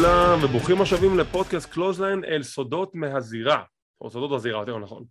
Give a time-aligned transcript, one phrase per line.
[0.00, 3.62] לכולם, וברוכים השבים לפודקאסט Clothesline אל סודות מהזירה,
[4.00, 5.04] או סודות הזירה, יותר נכון.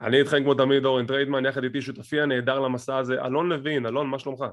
[0.00, 4.06] אני איתכם כמו תמיד אורן טריידמן, יחד איתי שותפי הנהדר למסע הזה, אלון לוין, אלון,
[4.06, 4.44] מה שלומך?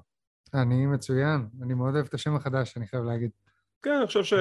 [0.53, 3.29] אני מצוין, אני מאוד אוהב את השם החדש, אני חייב להגיד.
[3.83, 4.33] כן, אני חושב ש...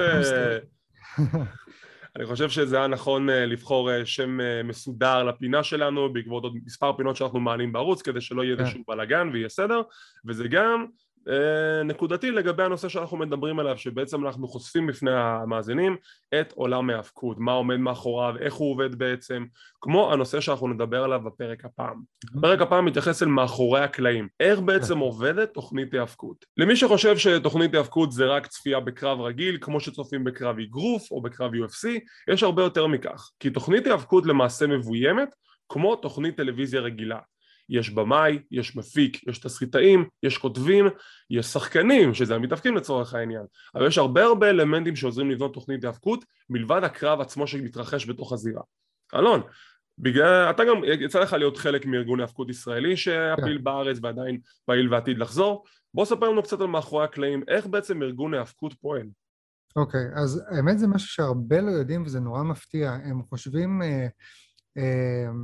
[2.15, 6.55] אני חושב שזה היה נכון אה, לבחור אה, שם אה, מסודר לפינה שלנו בעקבות עוד
[6.65, 8.93] מספר פינות שאנחנו מעלים בערוץ כדי שלא יהיה איזשהו כן.
[8.93, 9.81] בלאגן ויהיה סדר
[10.25, 10.85] וזה גם
[11.85, 15.97] נקודתי לגבי הנושא שאנחנו מדברים עליו שבעצם אנחנו חושפים בפני המאזינים
[16.41, 19.45] את עולם ההאבקות מה עומד מאחוריו, איך הוא עובד בעצם
[19.81, 22.01] כמו הנושא שאנחנו נדבר עליו בפרק הפעם.
[22.41, 24.27] פרק הפעם מתייחס אל מאחורי הקלעים.
[24.39, 26.45] איך בעצם עובדת תוכנית ההאבקות?
[26.57, 31.51] למי שחושב שתוכנית ההאבקות זה רק צפייה בקרב רגיל כמו שצופים בקרב אגרוף או בקרב
[31.53, 31.87] UFC
[32.33, 33.29] יש הרבה יותר מכך.
[33.39, 35.35] כי תוכנית ההאבקות למעשה מבוימת
[35.69, 37.19] כמו תוכנית טלוויזיה רגילה
[37.69, 40.85] יש במאי, יש מפיק, יש תסריטאים, יש כותבים,
[41.29, 46.25] יש שחקנים, שזה המתאבקים לצורך העניין, אבל יש הרבה הרבה אלמנטים שעוזרים לבנות תוכנית היאבקות
[46.49, 48.61] מלבד הקרב עצמו שמתרחש בתוך הזירה.
[49.15, 49.41] אלון,
[49.97, 53.63] בגלל, אתה גם, יצא לך להיות חלק מארגון היאבקות ישראלי שהיה פעיל כן.
[53.63, 58.33] בארץ ועדיין פעיל ועתיד לחזור, בוא ספר לנו קצת על מאחורי הקלעים, איך בעצם ארגון
[58.33, 59.07] היאבקות פועל.
[59.75, 63.85] אוקיי, okay, אז האמת זה משהו שהרבה לא יודעים וזה נורא מפתיע, הם חושבים uh,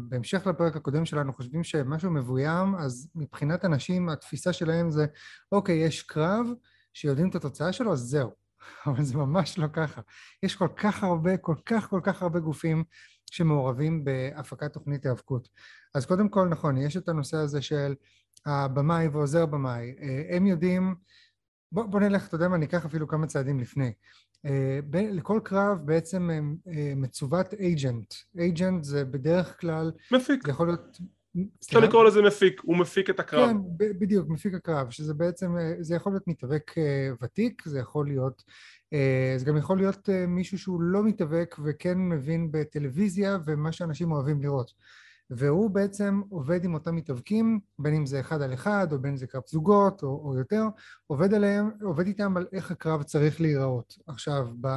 [0.10, 5.06] בהמשך לפרק הקודם שלנו חושבים שמשהו מבוים, אז מבחינת אנשים התפיסה שלהם זה
[5.52, 6.48] אוקיי, יש קרב
[6.94, 8.32] שיודעים את התוצאה שלו, אז זהו.
[8.88, 10.02] אבל זה ממש לא ככה.
[10.44, 12.84] יש כל כך הרבה, כל כך כל כך הרבה גופים
[13.32, 15.50] שמעורבים בהפקת תוכנית היאבקות.
[15.96, 17.96] אז קודם כל, נכון, יש את הנושא הזה של
[18.46, 19.96] הבמאי ועוזר במאי.
[20.02, 20.96] אה, הם יודעים,
[21.72, 23.94] בוא, בוא נלך, אתה יודע מה, ניקח אפילו כמה צעדים לפני.
[24.46, 26.30] אה, לכל קרב בעצם
[26.68, 28.14] אה, מצוות אייג'נט.
[28.40, 29.92] אייג'נט זה בדרך כלל...
[30.12, 30.44] מפיק.
[30.46, 30.98] זה יכול להיות...
[31.66, 33.50] אפשר לקרוא לזה מפיק, הוא מפיק את הקרב.
[33.50, 36.72] כן, בדיוק, מפיק הקרב, שזה בעצם, אה, זה יכול להיות מתאבק
[37.22, 38.44] ותיק, זה יכול להיות,
[39.38, 44.72] זה גם יכול להיות מישהו שהוא לא מתאבק וכן מבין בטלוויזיה ומה שאנשים אוהבים לראות.
[45.32, 49.18] והוא בעצם עובד עם אותם מתאבקים, בין אם זה אחד על אחד או בין אם
[49.18, 50.64] זה קרב זוגות או, או יותר,
[51.08, 53.98] עובד עליהם, עובד איתם על איך הקרב צריך להיראות.
[54.08, 54.68] עכשיו, ב,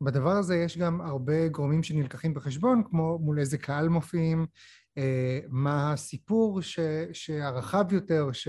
[0.00, 4.46] בדבר הזה יש גם הרבה גורמים שנלקחים בחשבון, כמו מול איזה קהל מופיעים,
[4.98, 6.78] אה, מה הסיפור ש,
[7.12, 8.48] שהרחב יותר ש,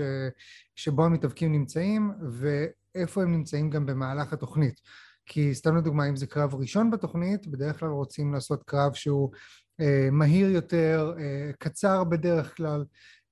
[0.76, 4.80] שבו המתאבקים נמצאים, ואיפה הם נמצאים גם במהלך התוכנית.
[5.26, 9.30] כי סתם לדוגמה, אם זה קרב ראשון בתוכנית, בדרך כלל רוצים לעשות קרב שהוא
[10.12, 12.84] מהיר יותר, אה, קצר בדרך כלל,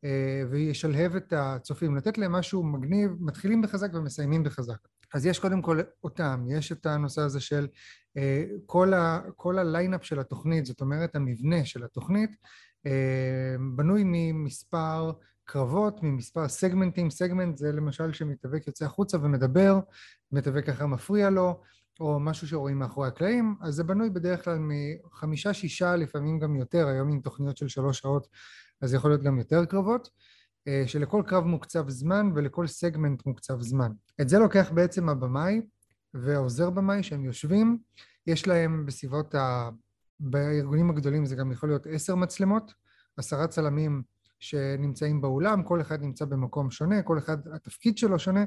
[0.04, 4.78] אה, וישלהב את הצופים, לתת להם משהו מגניב, מתחילים בחזק ומסיימים בחזק.
[5.14, 7.66] אז יש קודם כל אותם, יש את הנושא הזה של
[8.66, 12.30] כל, ה, כל הליינאפ של התוכנית, זאת אומרת המבנה של התוכנית,
[13.76, 15.12] בנוי ממספר
[15.44, 19.80] קרבות, ממספר סגמנטים, סגמנט זה למשל שמתאבק יוצא החוצה ומדבר,
[20.32, 21.60] מתאבק אחר מפריע לו,
[22.00, 26.86] או משהו שרואים מאחורי הקלעים, אז זה בנוי בדרך כלל מחמישה, שישה, לפעמים גם יותר,
[26.86, 28.28] היום עם תוכניות של שלוש שעות,
[28.80, 30.10] אז יכול להיות גם יותר קרבות,
[30.68, 33.92] אה, שלכל קרב מוקצב זמן ולכל סגמנט מוקצב זמן.
[34.20, 35.60] את זה לוקח בעצם הבמאי
[36.14, 37.78] והעוזר במאי שהם יושבים,
[38.26, 39.70] יש להם בסביבות ה...
[40.20, 42.74] בארגונים הגדולים זה גם יכול להיות עשר מצלמות,
[43.16, 44.02] עשרה צלמים
[44.38, 48.44] שנמצאים באולם, כל אחד נמצא במקום שונה, כל אחד התפקיד שלו שונה,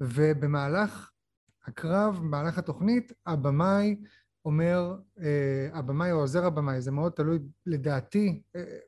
[0.00, 1.10] ובמהלך
[1.66, 3.96] הקרב במהלך התוכנית, הבמאי
[4.44, 8.78] אומר, אה, הבמאי או עוזר הבמאי, זה מאוד תלוי לדעתי, אה,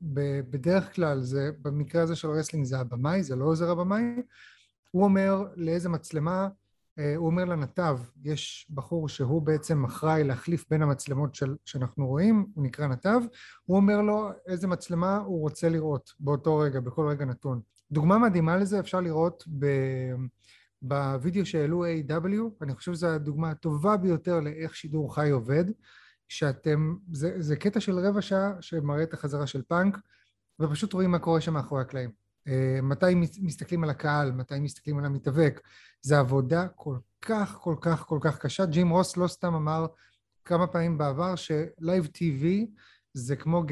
[0.50, 4.22] בדרך כלל זה, במקרה הזה של wrestling זה הבמאי, זה לא עוזר הבמאי,
[4.90, 6.48] הוא אומר לאיזה מצלמה,
[6.98, 12.46] אה, הוא אומר לנתב, יש בחור שהוא בעצם אחראי להחליף בין המצלמות של, שאנחנו רואים,
[12.54, 13.20] הוא נקרא נתב,
[13.64, 16.12] הוא אומר לו איזה מצלמה הוא רוצה לראות?
[16.20, 17.60] באותו רגע, בכל רגע נתון.
[17.90, 19.66] דוגמה מדהימה לזה אפשר לראות ב...
[20.84, 25.64] בווידאו שהעלו AEW, אני חושב שזו הדוגמה הטובה ביותר לאיך שידור חי עובד,
[26.28, 29.98] שאתם, זה, זה קטע של רבע שעה שמראה את החזרה של פאנק,
[30.60, 32.10] ופשוט רואים מה קורה שם מאחורי הקלעים.
[32.48, 35.60] Uh, מתי מסתכלים על הקהל, מתי מסתכלים על המתאבק,
[36.02, 38.66] זה עבודה כל כך כל כך כל כך קשה.
[38.66, 39.86] ג'ים רוס לא סתם אמר
[40.44, 42.70] כמה פעמים בעבר שלייב טיווי
[43.14, 43.62] זה כמו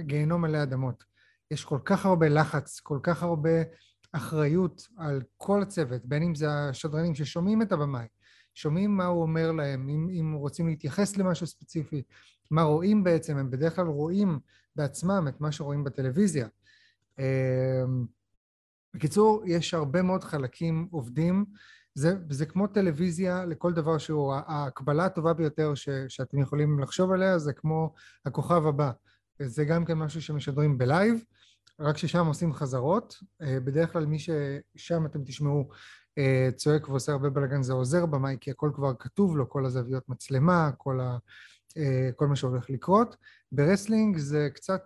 [0.00, 1.04] גיהנום מלא אדמות.
[1.50, 3.50] יש כל כך הרבה לחץ, כל כך הרבה
[4.16, 8.06] אחריות על כל הצוות, בין אם זה השדרנים ששומעים את הבמאי,
[8.54, 12.02] שומעים מה הוא אומר להם, אם, אם רוצים להתייחס למשהו ספציפי,
[12.50, 14.38] מה רואים בעצם, הם בדרך כלל רואים
[14.76, 16.48] בעצמם את מה שרואים בטלוויזיה.
[17.18, 18.06] אמ,
[18.94, 21.44] בקיצור, יש הרבה מאוד חלקים עובדים,
[21.94, 27.38] זה, זה כמו טלוויזיה לכל דבר שהוא, ההקבלה הטובה ביותר ש, שאתם יכולים לחשוב עליה
[27.38, 27.94] זה כמו
[28.26, 28.90] הכוכב הבא,
[29.38, 31.24] זה גם כן משהו שמשדרים בלייב,
[31.80, 35.68] רק ששם עושים חזרות, אה, בדרך כלל מי ששם אתם תשמעו
[36.56, 40.70] צועק ועושה הרבה בלאגן זה עוזר במאי, כי הכל כבר כתוב לו, כל הזוויות מצלמה,
[40.78, 41.18] כל, ה,
[42.16, 43.16] כל מה שהולך לקרות.
[43.52, 44.82] ב wrestling זה קצת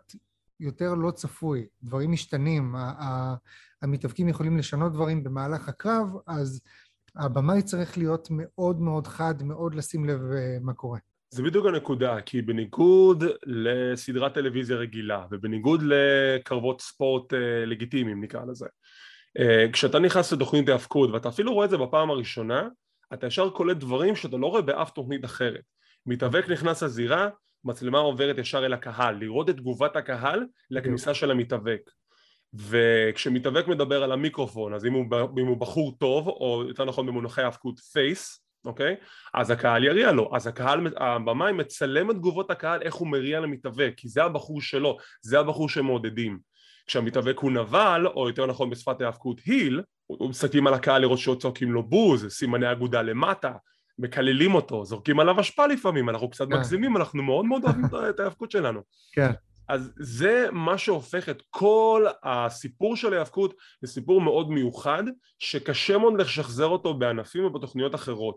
[0.61, 2.75] יותר לא צפוי, דברים משתנים,
[3.83, 6.61] המתאבקים יכולים לשנות דברים במהלך הקרב, אז
[7.17, 10.21] הבמאי צריך להיות מאוד מאוד חד, מאוד לשים לב
[10.61, 10.99] מה קורה.
[11.31, 18.67] זה בדיוק הנקודה, כי בניגוד לסדרת טלוויזיה רגילה ובניגוד לקרבות ספורט אה, לגיטימיים נקרא לזה,
[19.39, 22.69] אה, כשאתה נכנס לתוכנית ההאבקות ואתה אפילו רואה את זה בפעם הראשונה,
[23.13, 25.65] אתה ישר קולט דברים שאתה לא רואה באף תוכנית אחרת.
[26.07, 27.29] מתאבק נכנס לזירה,
[27.65, 31.81] מצלמה עוברת ישר אל הקהל, לראות את תגובת הקהל לכניסה של המתאבק.
[32.55, 35.05] וכשמתאבק מדבר על המיקרופון, אז אם הוא,
[35.41, 38.97] אם הוא בחור טוב, או יותר נכון במונחי האבקות פייס, אוקיי?
[39.35, 43.93] אז הקהל יריע לו, אז הקהל, הבמאי מצלם את תגובות הקהל איך הוא מריע למתאבק,
[43.97, 46.39] כי זה הבחור שלו, זה הבחור שמעודדים.
[46.87, 49.83] כשהמתאבק הוא נבל, או יותר נכון בשפת ההאבקות היל,
[50.29, 53.53] מסתכלים על הקהל לראות שצועקים לו בוז, סימני אגודה למטה,
[53.99, 56.57] מקללים אותו, זורקים עליו אשפה לפעמים, אנחנו קצת כן.
[56.57, 58.81] מגזימים, אנחנו מאוד מאוד אוהבים את ההאבקות שלנו.
[59.13, 59.31] כן.
[59.71, 65.03] אז זה מה שהופך את כל הסיפור של ההיאבקות לסיפור מאוד מיוחד
[65.39, 68.37] שקשה מאוד לשחזר אותו בענפים ובתוכניות אחרות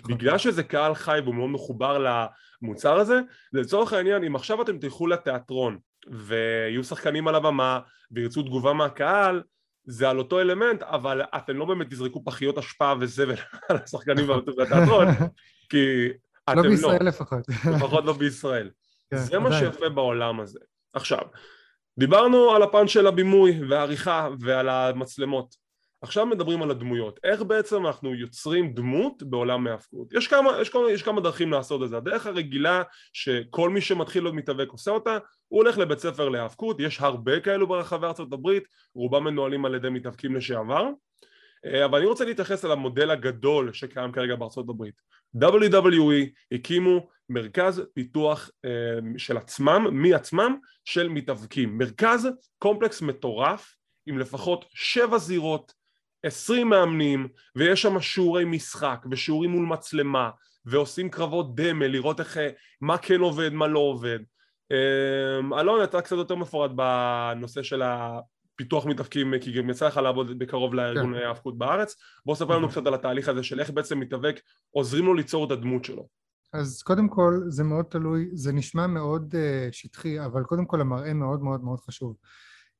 [0.00, 0.14] נכון.
[0.14, 2.24] בגלל שזה קהל חי והוא מאוד מחובר
[2.62, 3.20] למוצר הזה
[3.52, 5.78] לצורך העניין אם עכשיו אתם תלכו לתיאטרון
[6.10, 7.80] ויהיו שחקנים על הבמה
[8.10, 9.42] וירצו תגובה מהקהל
[9.84, 13.36] זה על אותו אלמנט אבל אתם לא באמת תזרקו פחיות אשפה וזבל
[13.68, 15.06] על השחקנים בתיאטרון
[15.68, 16.08] כי
[16.50, 17.08] אתם לא בישראל לא.
[17.08, 18.70] לפחות לפחות לא בישראל
[19.12, 20.58] כן, זה מה שיפה בעולם הזה.
[20.92, 21.22] עכשיו,
[21.98, 25.62] דיברנו על הפן של הבימוי והעריכה ועל המצלמות.
[26.02, 27.20] עכשיו מדברים על הדמויות.
[27.24, 30.12] איך בעצם אנחנו יוצרים דמות בעולם מההפקות?
[30.12, 31.96] יש כמה, יש, כמה, יש כמה דרכים לעשות את זה.
[31.96, 32.82] הדרך הרגילה
[33.12, 35.18] שכל מי שמתחיל להיות מתאבק עושה אותה,
[35.48, 38.64] הוא הולך לבית ספר להאבקות, יש הרבה כאלו ברחבי ארצות הברית,
[38.94, 40.86] רובם מנוהלים על ידי מתאבקים לשעבר.
[41.66, 44.94] אה, אבל אני רוצה להתייחס על המודל הגדול שקיים כרגע בארצות הברית.
[45.36, 48.70] WWE הקימו מרכז פיתוח אה,
[49.16, 51.78] של עצמם, מעצמם, של מתאבקים.
[51.78, 52.28] מרכז
[52.58, 53.76] קומפלקס מטורף
[54.06, 55.72] עם לפחות שבע זירות,
[56.22, 60.30] עשרים מאמנים, ויש שם שיעורי משחק ושיעורים מול מצלמה,
[60.64, 62.48] ועושים קרבות דמה לראות איך, אה,
[62.80, 64.18] מה כן עובד, מה לא עובד.
[65.60, 67.82] אלון, אתה קצת יותר מפורט בנושא של
[68.62, 71.20] פיתוח מתאבקים, כי גם יצא לך לעבוד בקרוב לארגון כן.
[71.24, 71.96] ההאבקות בארץ.
[72.26, 75.50] בוא ספר לנו קצת על התהליך הזה של איך בעצם מתאבק עוזרים לו ליצור את
[75.50, 76.08] הדמות שלו.
[76.52, 81.14] אז קודם כל זה מאוד תלוי, זה נשמע מאוד uh, שטחי, אבל קודם כל המראה
[81.14, 82.16] מאוד מאוד מאוד חשוב.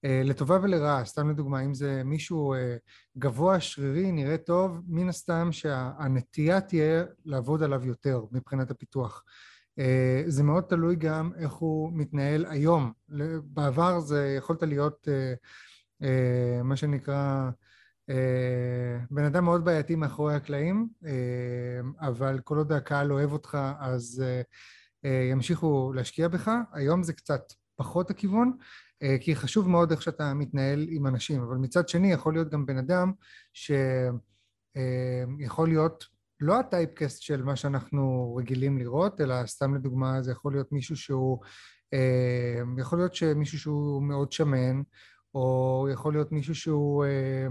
[0.07, 2.59] Uh, לטובה ולרעה, סתם לדוגמה, אם זה מישהו uh,
[3.19, 9.23] גבוה, שרירי, נראה טוב, מן הסתם שהנטייה תהיה לעבוד עליו יותר מבחינת הפיתוח.
[9.81, 9.83] Uh,
[10.27, 12.93] זה מאוד תלוי גם איך הוא מתנהל היום.
[13.45, 15.39] בעבר זה יכולת להיות uh,
[16.65, 17.51] מה שנקרא
[18.11, 21.11] אה, בן אדם מאוד בעייתי מאחורי הקלעים, אה,
[22.01, 24.25] אבל כל עוד הקהל אוהב אותך אז
[25.31, 26.51] ימשיכו להשקיע בך.
[26.73, 27.43] היום זה קצת
[27.77, 28.57] פחות הכיוון,
[29.21, 32.79] כי חשוב מאוד איך שאתה מתנהל עם אנשים, אבל מצד שני יכול להיות גם בן
[32.79, 33.13] אדם
[34.75, 36.05] שיכול להיות
[36.41, 41.39] לא הטייפקסט של מה שאנחנו רגילים לראות, אלא סתם לדוגמה זה יכול להיות מישהו שהוא,
[42.79, 44.83] יכול להיות שמישהו שהוא מאוד שמן,
[45.35, 47.47] או יכול להיות מישהו שהוא, אה,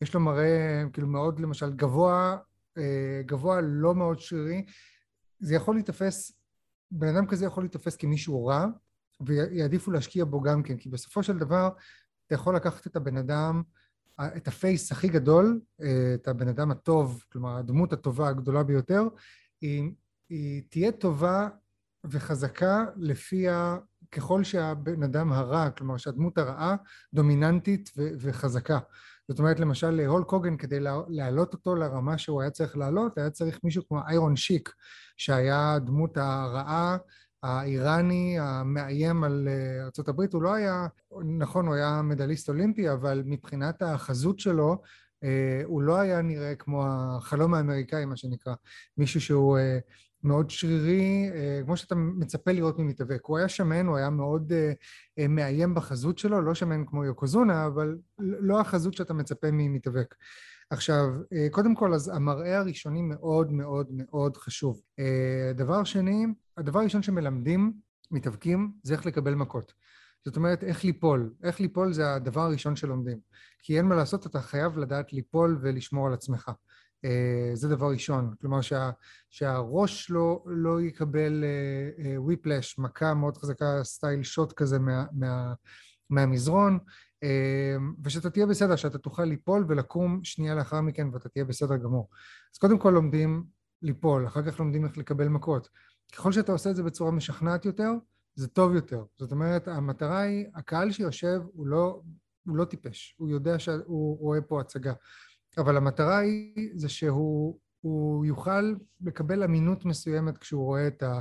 [0.00, 2.36] יש לו מראה כאילו מאוד למשל גבוה,
[2.78, 4.64] אה, גבוה לא מאוד שרירי,
[5.40, 6.32] זה יכול להיתפס,
[6.90, 8.66] בן אדם כזה יכול להיתפס כמישהו רע,
[9.26, 11.68] ויעדיפו להשקיע בו גם כן, כי בסופו של דבר
[12.26, 13.62] אתה יכול לקחת את הבן אדם,
[14.20, 19.02] את הפייס הכי גדול, אה, את הבן אדם הטוב, כלומר הדמות הטובה הגדולה ביותר,
[19.60, 19.90] היא,
[20.28, 21.48] היא תהיה טובה
[22.04, 23.46] וחזקה לפי.
[24.12, 26.76] ככל שהבן אדם הרע, כלומר שהדמות הרעה
[27.14, 28.78] דומיננטית ו- וחזקה.
[29.28, 30.78] זאת אומרת למשל הול קוגן כדי
[31.08, 34.72] להעלות אותו לרמה שהוא היה צריך לעלות, היה צריך מישהו כמו איירון שיק
[35.16, 36.96] שהיה הדמות הרעה
[37.42, 40.86] האיראני המאיים על אה, ארה"ב, הוא לא היה,
[41.38, 44.82] נכון הוא היה מדליסט אולימפי אבל מבחינת החזות שלו
[45.24, 48.54] אה, הוא לא היה נראה כמו החלום האמריקאי מה שנקרא,
[48.96, 49.78] מישהו שהוא אה,
[50.24, 53.20] מאוד שרירי, אה, כמו שאתה מצפה לראות ממתאבק.
[53.24, 54.72] הוא היה שמן, הוא היה מאוד אה,
[55.18, 60.14] אה, מאיים בחזות שלו, לא שמן כמו יוקוזונה, אבל לא החזות שאתה מצפה ממתאבק.
[60.70, 61.06] עכשיו,
[61.50, 64.80] קודם כל, אז המראה הראשוני מאוד מאוד מאוד חשוב.
[65.54, 66.26] דבר שני,
[66.56, 67.72] הדבר הראשון שמלמדים
[68.10, 69.72] מתאבקים זה איך לקבל מכות.
[70.24, 71.32] זאת אומרת, איך ליפול.
[71.42, 73.18] איך ליפול זה הדבר הראשון שלומדים.
[73.62, 76.50] כי אין מה לעשות, אתה חייב לדעת ליפול ולשמור על עצמך.
[77.04, 78.90] אה, זה דבר ראשון, כלומר שה,
[79.30, 81.44] שהראש לא, לא יקבל
[82.16, 85.54] וויפלאש, אה, אה, מכה מאוד חזקה, סטייל שוט כזה מה, מה,
[86.10, 86.78] מהמזרון,
[88.04, 92.08] ושאתה תהיה בסדר, שאתה תוכל ליפול ולקום שנייה לאחר מכן ואתה תהיה בסדר גמור.
[92.54, 93.44] אז קודם כל לומדים
[93.82, 95.68] ליפול, אחר כך לומדים איך לקבל מכות.
[96.12, 97.90] ככל שאתה עושה את זה בצורה משכנעת יותר,
[98.34, 99.04] זה טוב יותר.
[99.18, 102.02] זאת אומרת, המטרה היא, הקהל שיושב הוא לא,
[102.46, 104.92] הוא לא טיפש, הוא יודע שהוא רואה פה הצגה.
[105.58, 111.20] אבל המטרה היא זה שהוא יוכל לקבל אמינות מסוימת כשהוא רואה את, ה,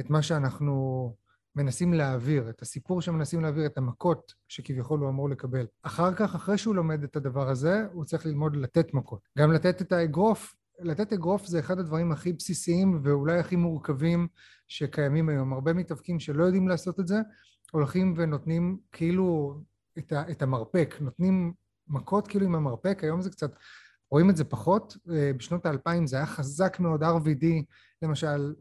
[0.00, 1.14] את מה שאנחנו
[1.56, 5.66] מנסים להעביר, את הסיפור שמנסים להעביר, את המכות שכביכול הוא אמור לקבל.
[5.82, 9.20] אחר כך, אחרי שהוא לומד את הדבר הזה, הוא צריך ללמוד לתת מכות.
[9.38, 14.28] גם לתת את האגרוף, לתת אגרוף זה אחד הדברים הכי בסיסיים ואולי הכי מורכבים
[14.68, 15.52] שקיימים היום.
[15.52, 17.20] הרבה מתאבקים שלא יודעים לעשות את זה,
[17.72, 19.58] הולכים ונותנים כאילו
[19.98, 21.52] את, ה, את המרפק, נותנים
[21.88, 23.50] מכות כאילו עם המרפק, היום זה קצת,
[24.10, 27.46] רואים את זה פחות, אה, בשנות האלפיים זה היה חזק מאוד, RVD
[28.02, 28.54] למשל,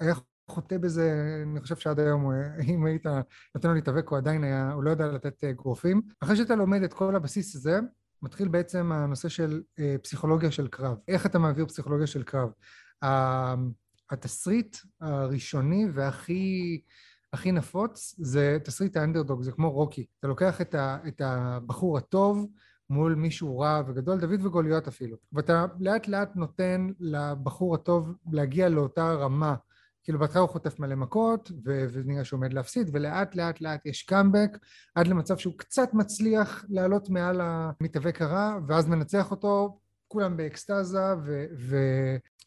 [0.00, 0.14] היה
[0.50, 2.30] חוטא בזה, אני חושב שעד היום,
[2.74, 3.06] אם היית
[3.54, 6.02] נותן לו להתאבק, הוא עדיין היה, הוא לא יודע לתת אה, גרופים.
[6.20, 7.80] אחרי שאתה לומד את כל הבסיס הזה,
[8.22, 10.96] מתחיל בעצם הנושא של אה, פסיכולוגיה של קרב.
[11.08, 12.50] איך אתה מעביר פסיכולוגיה של קרב?
[14.10, 16.80] התסריט הראשוני והכי
[17.32, 20.06] הכי נפוץ זה תסריט האנדרדוג, זה כמו רוקי.
[20.18, 22.46] אתה לוקח את, ה, את הבחור הטוב
[22.90, 29.12] מול מישהו רע וגדול, דוד וגוליית אפילו, ואתה לאט לאט נותן לבחור הטוב להגיע לאותה
[29.12, 29.54] רמה
[30.06, 34.58] כאילו בהתחלה הוא חוטף מלא מכות ונראה שהוא עומד להפסיד ולאט לאט לאט יש קאמבק
[34.94, 39.78] עד למצב שהוא קצת מצליח לעלות מעל המתאבק הרע ואז מנצח אותו
[40.08, 41.14] כולם באקסטזה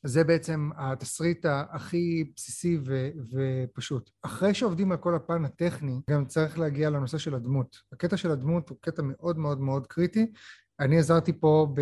[0.06, 4.10] וזה בעצם התסריט הכי בסיסי ו- ופשוט.
[4.24, 7.78] אחרי שעובדים על כל הפן הטכני גם צריך להגיע לנושא של הדמות.
[7.94, 10.32] הקטע של הדמות הוא קטע מאוד מאוד מאוד קריטי
[10.80, 11.82] אני עזרתי פה ב,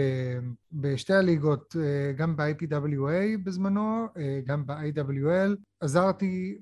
[0.72, 6.58] בשתי הליגות, אה, גם ב-IPWA בזמנו, אה, גם ב-IWL, עזרתי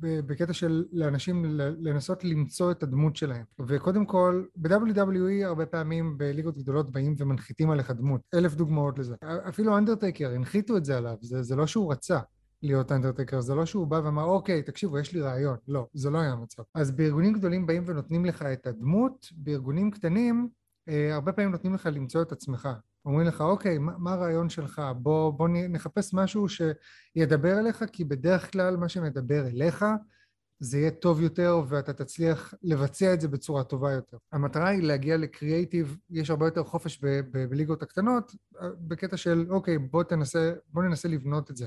[0.00, 3.44] בקטע של לאנשים לנסות למצוא את הדמות שלהם.
[3.66, 8.20] וקודם כל, ב-WWE הרבה פעמים בליגות גדולות באים ומנחיתים עליך דמות.
[8.34, 9.14] אלף דוגמאות לזה.
[9.48, 12.18] אפילו אנדרטייקר, הנחיתו את זה עליו, זה, זה לא שהוא רצה.
[12.62, 16.18] להיות אנדרטקר, זה לא שהוא בא ואמר אוקיי תקשיבו יש לי רעיון, לא, זה לא
[16.18, 16.62] היה המצב.
[16.74, 20.48] אז בארגונים גדולים באים ונותנים לך את הדמות, בארגונים קטנים
[20.88, 22.68] אה, הרבה פעמים נותנים לך למצוא את עצמך.
[23.04, 24.82] אומרים לך, אוקיי, מה, מה הרעיון שלך?
[24.96, 29.84] בוא, בוא נחפש משהו שידבר אליך, כי בדרך כלל מה שמדבר אליך
[30.60, 34.16] זה יהיה טוב יותר ואתה תצליח לבצע את זה בצורה טובה יותר.
[34.32, 39.46] המטרה היא להגיע לקריאייטיב, יש הרבה יותר חופש ב- ב- בליגות הקטנות, אה, בקטע של
[39.50, 41.66] אוקיי, בוא, תנסה, בוא ננסה לבנות את זה.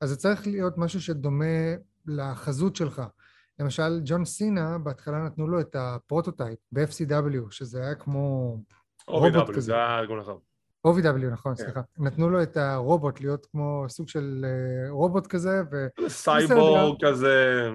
[0.00, 1.74] אז זה צריך להיות משהו שדומה
[2.06, 3.02] לחזות שלך.
[3.58, 8.56] למשל, ג'ון סינה, בהתחלה נתנו לו את ה Prototype ב-FCW, שזה היה כמו
[9.48, 9.60] כזה.
[9.60, 10.36] זה היה ארגון אחר.
[10.86, 11.64] OVW, נכון, כן.
[11.64, 11.80] סליחה.
[11.98, 15.86] נתנו לו את הרובוט להיות כמו סוג של אה, רובוט כזה, ו...
[16.08, 17.70] סייבורג כזה.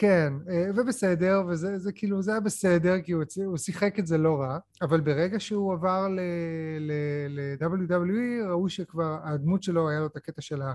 [0.00, 4.18] כן, אה, ובסדר, וזה זה, כאילו, זה היה בסדר, כי הוא, הוא שיחק את זה
[4.18, 6.08] לא רע, אבל ברגע שהוא עבר
[6.80, 10.72] ל-WWE, ראו שכבר הדמות שלו, היה לו את הקטע של ה...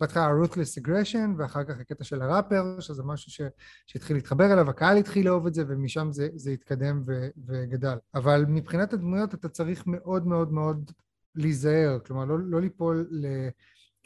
[0.00, 3.40] בהתחלה ה-ruthless aggression, ואחר כך הקטע של הראפר, שזה משהו ש,
[3.86, 7.96] שהתחיל להתחבר אליו, הקהל התחיל לאהוב את זה, ומשם זה, זה התקדם ו, וגדל.
[8.14, 10.90] אבל מבחינת הדמויות אתה צריך מאוד מאוד מאוד
[11.34, 13.26] להיזהר, כלומר לא, לא ליפול ל...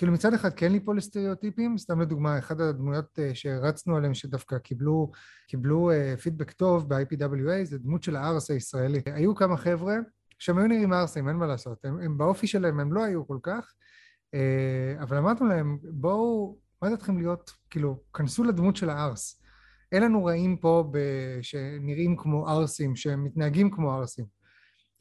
[0.00, 5.11] כאילו מצד אחד כן ליפול לסטריאוטיפים, סתם לדוגמה, אחת הדמויות אה, שהרצנו עליהן שדווקא קיבלו,
[5.49, 5.90] קיבלו
[6.23, 9.00] פידבק אה, טוב ב-IPWA זה דמות של הארס הישראלי.
[9.07, 9.95] היו כמה חבר'ה
[10.38, 13.38] שהם היו נראים ארסים, אין מה לעשות, הם, הם באופי שלהם הם לא היו כל
[13.42, 13.73] כך,
[14.35, 19.42] אה, אבל אמרנו להם, בואו, מה דעתכם להיות, כאילו, כנסו לדמות של הארס.
[19.92, 20.92] אין לנו רעים פה.
[21.42, 24.25] שנראים כמו ארסים, שמתנהגים כמו ארסים.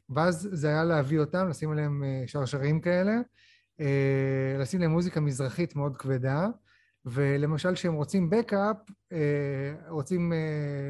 [0.10, 3.14] ואז זה היה להביא אותם, לשים עליהם שרשרים כאלה,
[4.60, 6.48] לשים להם מוזיקה מזרחית מאוד כבדה,
[7.06, 8.78] ולמשל כשהם רוצים בקאפ,
[9.12, 10.38] אה, רוצים אה,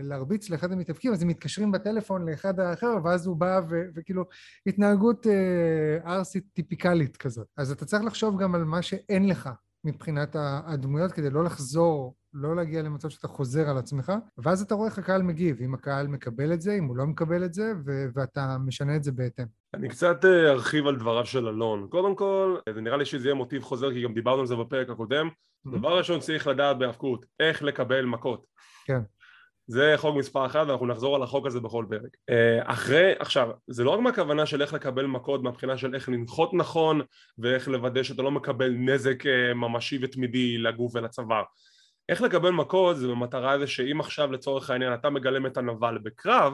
[0.04, 4.26] להרביץ לאחד המתאבקים, אז הם מתקשרים בטלפון לאחד האחר, ואז הוא בא ו- וכאילו
[4.68, 5.28] התנהגות
[6.06, 7.48] ארסית טיפיקלית כזאת.
[7.58, 9.50] אז אתה צריך לחשוב גם על מה שאין לך
[9.84, 14.90] מבחינת הדמויות כדי לא לחזור לא להגיע למצב שאתה חוזר על עצמך, ואז אתה רואה
[14.90, 18.06] איך הקהל מגיב, אם הקהל מקבל את זה, אם הוא לא מקבל את זה, ו-
[18.14, 19.46] ואתה משנה את זה בהתאם.
[19.74, 21.88] אני קצת אה, ארחיב על דבריו של אלון.
[21.90, 24.90] קודם כל, זה נראה לי שזה יהיה מוטיב חוזר, כי גם דיברנו על זה בפרק
[24.90, 25.28] הקודם.
[25.28, 25.78] Mm-hmm.
[25.78, 28.46] דבר ראשון צריך לדעת בהאבקות, איך לקבל מכות.
[28.86, 29.02] כן.
[29.68, 32.18] זה חוק מספר אחת ואנחנו נחזור על החוק הזה בכל פרק.
[32.30, 36.54] אה, אחרי, עכשיו, זה לא רק מהכוונה של איך לקבל מכות מהבחינה של איך לנחות
[36.54, 37.02] נכון
[37.38, 41.44] ואיך לוודא שאתה לא מקבל נזק אה, ממשי ותמידי לגוף ולצוואר.
[42.10, 46.54] איך לקבל מכות זה במטרה זה שאם עכשיו לצורך העניין אתה מגלם את הנבל בקרב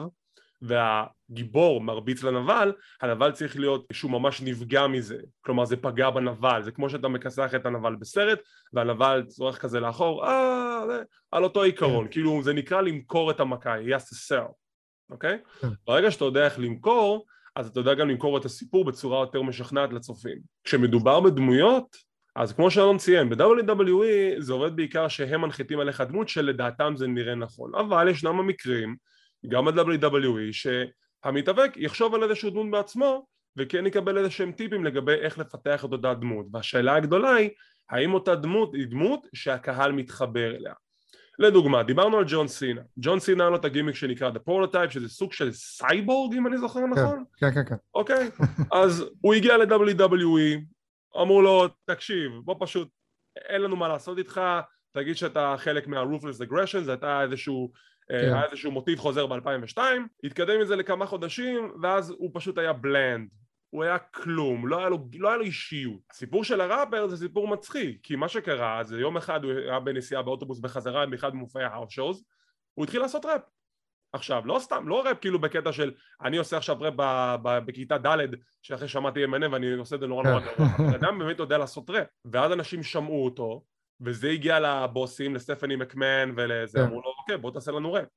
[0.62, 2.72] והגיבור מרביץ לנבל,
[3.02, 7.54] הנבל צריך להיות שהוא ממש נפגע מזה, כלומר זה פגע בנבל, זה כמו שאתה מכסח
[7.54, 8.38] את הנבל בסרט
[8.72, 10.82] והנבל צורך כזה לאחור, אה,
[11.30, 12.12] על אותו עיקרון, כן.
[12.12, 14.52] כאילו זה נקרא למכור את המכה, has to sell
[15.10, 15.38] אוקיי?
[15.60, 15.68] כן.
[15.86, 19.92] ברגע שאתה יודע איך למכור, אז אתה יודע גם למכור את הסיפור בצורה יותר משכנעת
[19.92, 20.38] לצופים.
[20.64, 21.96] כשמדובר בדמויות,
[22.36, 27.34] אז כמו שאלון ציין, ב-WWE זה עובד בעיקר שהם מנחיתים עליך דמות שלדעתם זה נראה
[27.34, 28.96] נכון, אבל ישנם המקרים,
[29.48, 33.26] גם ב-WWE, שהמתאבק יחשוב על איזשהו דמות בעצמו
[33.56, 37.50] וכן יקבל איזה שהם טיפים לגבי איך לפתח את אותה דמות, והשאלה הגדולה היא,
[37.90, 40.72] האם אותה דמות היא דמות שהקהל מתחבר אליה.
[41.38, 42.80] לדוגמה, דיברנו על ג'ון סינה.
[42.98, 46.58] ג'ון סינה היה לו את הגימיק שנקרא The Prototype, שזה סוג של סייבורג, אם אני
[46.58, 47.24] זוכר כן, נכון?
[47.36, 47.74] כן, כן, כן.
[47.94, 48.30] אוקיי?
[48.72, 50.75] אז הוא הגיע ל-WWE,
[51.22, 52.88] אמרו לו, תקשיב, בוא פשוט,
[53.36, 54.40] אין לנו מה לעשות איתך,
[54.92, 57.72] תגיד שאתה חלק מה-Ruthless Aggression, זה הייתה איזשהו,
[58.10, 58.34] אה, כן.
[58.34, 59.78] היה איזשהו מוטיב חוזר ב-2002,
[60.24, 63.28] התקדם עם זה לכמה חודשים, ואז הוא פשוט היה bland.
[63.70, 66.00] הוא היה כלום, לא היה, לו, לא היה לו אישיות.
[66.10, 70.22] הסיפור של הראפר זה סיפור מצחיק, כי מה שקרה זה יום אחד הוא היה בנסיעה
[70.22, 72.24] באוטובוס בחזרה באחד ממופעי האוס שואוז,
[72.74, 73.42] הוא התחיל לעשות ראפ.
[74.16, 76.94] עכשיו, לא סתם, לא ראפ כאילו בקטע של אני עושה עכשיו ראפ
[77.42, 78.16] בכיתה ד'
[78.62, 82.06] שאחרי שמעתי Eminem ואני עושה את זה נורא נורא נורא, אדם באמת יודע לעשות ראפ,
[82.24, 83.64] ואז אנשים שמעו אותו,
[84.00, 86.84] וזה הגיע לבוסים, לסטפני מקמן ולזה, כן.
[86.84, 88.08] אמרו לו אוקיי בוא תעשה לנו ראפ,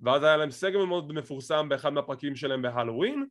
[0.00, 3.26] ואז היה להם סגמנט מאוד מפורסם באחד מהפרקים שלהם בהלואוין,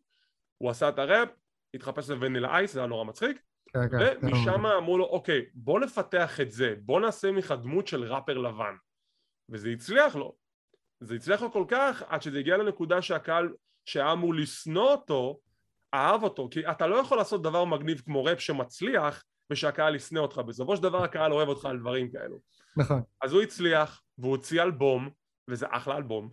[0.57, 1.29] הוא עשה את הראפ,
[1.73, 3.41] התחפש לוונילה אייס, זה היה נורא מצחיק,
[3.73, 8.03] כן, כן, ומשם אמרו לו אוקיי בוא נפתח את זה, בוא נעשה ממך דמות של
[8.03, 8.75] ראפר לבן,
[9.49, 10.35] וזה הצליח לו,
[10.99, 13.49] זה הצליח לו כל כך עד שזה הגיע לנקודה שהקהל
[13.85, 15.39] שהיה אמור לשנוא אותו
[15.93, 20.37] אהב אותו כי אתה לא יכול לעשות דבר מגניב כמו ראפ שמצליח ושהקהל ישנא אותך
[20.37, 22.39] בסופו של דבר הקהל אוהב אותך על דברים כאלו
[22.77, 25.09] נכון אז הוא הצליח והוא הוציא אלבום
[25.47, 26.29] וזה אחלה אלבום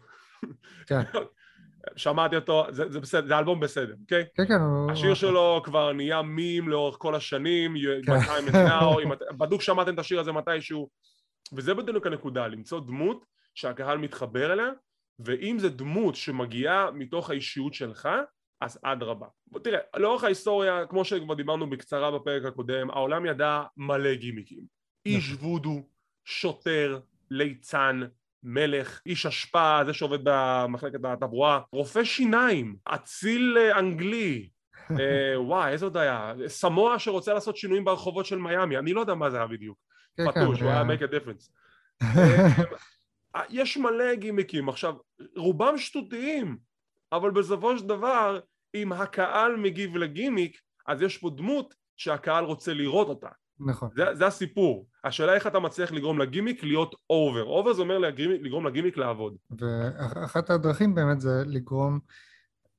[0.87, 1.01] כן.
[1.97, 4.25] שמעתי אותו, זה, זה בסדר, זה אלבום בסדר, אוקיי?
[4.35, 4.61] כן, כן.
[4.93, 7.75] השיר שלו כבר נהיה מים לאורך כל השנים,
[8.07, 8.19] כן.
[9.39, 10.89] בדוק שמעתם את השיר הזה מתישהו,
[11.53, 14.71] וזה בדיוק הנקודה, למצוא דמות שהקהל מתחבר אליה,
[15.19, 18.09] ואם זה דמות שמגיעה מתוך האישיות שלך,
[18.61, 19.27] אז אדרבה.
[19.65, 24.65] תראה, לאורך ההיסטוריה, כמו שכבר דיברנו בקצרה בפרק הקודם, העולם ידע מלא גימיקים.
[25.07, 25.49] איש נכון.
[25.49, 25.83] וודו,
[26.25, 28.01] שוטר, ליצן,
[28.43, 34.49] מלך, איש אשפה, זה שעובד במחלקת התברואה, רופא שיניים, אציל אה, אנגלי,
[35.01, 36.35] אה, וואי, איזה עוד היה?
[36.47, 39.79] סמואה שרוצה לעשות שינויים ברחובות של מיאמי, אני לא יודע מה זה היה בדיוק.
[40.17, 41.51] כן, כן, פתוש, הוא היה make a difference.
[43.51, 44.95] יש מלא גימיקים, עכשיו
[45.37, 46.57] רובם שטותיים,
[47.13, 48.41] אבל בסופו של דבר
[48.75, 53.29] אם הקהל מגיב לגימיק אז יש פה דמות שהקהל רוצה לראות אותה.
[53.61, 53.89] נכון.
[53.97, 58.41] זה, זה הסיפור, השאלה איך אתה מצליח לגרום לגימיק להיות over, over זה אומר לגימיק,
[58.43, 59.37] לגרום לגימיק לעבוד.
[59.51, 62.01] ואחת הדרכים באמת זה לגרום,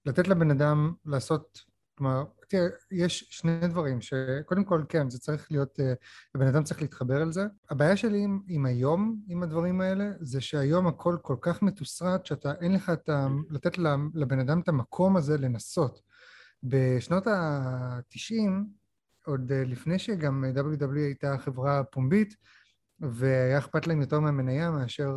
[0.05, 1.61] לתת לבן אדם לעשות,
[1.97, 5.93] כלומר תראה, יש שני דברים, שקודם כל כן, זה צריך להיות, אה,
[6.35, 7.45] הבן אדם צריך להתחבר על זה.
[7.69, 12.53] הבעיה שלי עם, עם היום, עם הדברים האלה, זה שהיום הכל כל כך מתוסרט, שאתה,
[12.61, 13.27] אין לך את ה...
[13.49, 13.77] לתת
[14.13, 16.01] לבן אדם את המקום הזה לנסות.
[16.63, 18.51] בשנות ה-90,
[19.25, 22.35] עוד אה, לפני שגם WWE הייתה חברה פומבית,
[22.99, 25.13] והיה אכפת להם יותר מהמניה מאשר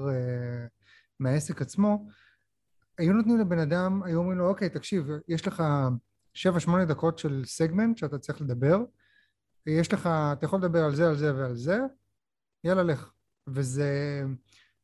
[1.20, 2.08] מהעסק עצמו,
[2.98, 5.62] היו נותנים לבן אדם, היו אומרים לו, אוקיי, תקשיב, יש לך
[6.38, 8.78] שבע שמונה דקות של סגמנט שאתה צריך לדבר,
[9.66, 11.78] יש לך, אתה יכול לדבר על זה, על זה ועל זה,
[12.64, 13.10] יאללה לך.
[13.46, 14.22] וזה,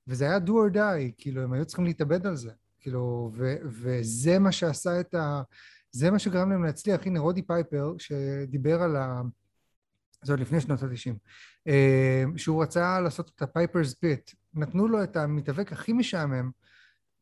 [0.06, 4.38] וזה היה do or die, כאילו הם היו צריכים להתאבד על זה, כאילו, ו, וזה
[4.38, 5.42] מה שעשה את ה...
[5.90, 7.06] זה מה שגרם להם להצליח.
[7.06, 9.22] הנה רודי פייפר שדיבר על ה...
[10.22, 11.16] זה עוד לפני שנות התשעים,
[11.68, 16.50] אה, שהוא רצה לעשות את ה Piper's Pit, נתנו לו את המתאבק הכי משעמם,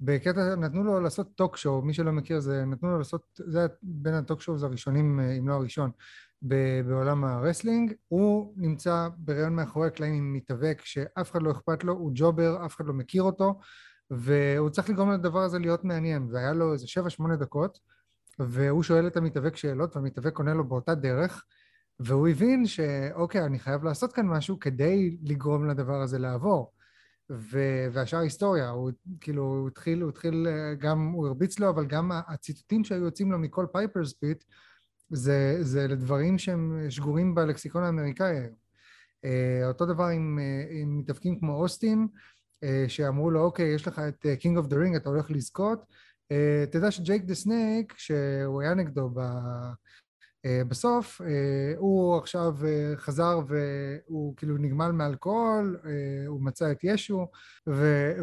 [0.04, 3.68] בקטע, נתנו לו לעשות talk show, מי שלא מכיר זה, נתנו לו לעשות, זה היה
[3.82, 5.90] בין ה talk show הראשונים, אה, אם לא הראשון,
[6.42, 7.92] בעולם ה wrestling.
[8.08, 12.76] הוא נמצא בראיון מאחורי הקלעים עם מתאבק שאף אחד לא אכפת לו, הוא jobber, אף
[12.76, 13.60] אחד לא מכיר אותו,
[14.10, 17.78] והוא צריך לגרום לדבר הזה להיות מעניין, והיה לו איזה שבע שמונה דקות,
[18.38, 21.44] והוא שואל את המתאבק שאלות, והמתאבק עונה לו באותה דרך,
[22.00, 26.72] והוא הבין שאוקיי, אני חייב לעשות כאן משהו כדי לגרום לדבר הזה לעבור.
[27.92, 32.10] והשאר היסטוריה, הוא כאילו, הוא התחיל, הוא התחיל, אה, גם הוא הרביץ לו, אבל גם
[32.28, 34.44] הציטוטים שהיו יוצאים לו מכל Piper's Pit,
[35.10, 38.36] זה, זה לדברים שהם שגורים בלקסיקון האמריקאי.
[39.26, 42.08] Uh, אותו דבר עם, uh, עם מתאבקים כמו אוסטין,
[42.88, 45.84] שאמרו לו, אוקיי, יש לך את King of the Ring, אתה הולך לזכות.
[46.70, 49.20] תדע ש Jake the Snake, שהוא היה נגדו ב...
[50.46, 55.80] אה, בסוף אה, הוא עכשיו אה, חזר והוא כאילו נגמל מאלכוהול,
[56.26, 57.26] הוא מצא את ישו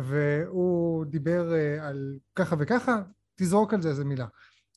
[0.03, 3.01] והוא דיבר על ככה וככה,
[3.35, 4.25] תזרוק על זה איזה מילה.